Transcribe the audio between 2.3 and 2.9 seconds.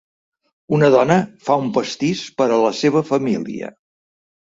per a la